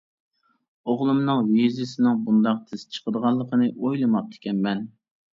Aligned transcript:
ئوغلۇمنىڭ 0.93 1.41
ۋىزىسىنىڭ 1.49 2.23
بۇنداق 2.29 2.63
تېز 2.71 2.85
چىقىدىغانلىقىنى 2.95 3.67
ئويلىماپتىكەنمەن. 3.83 4.83